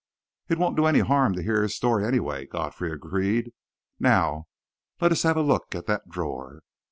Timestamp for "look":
5.43-5.75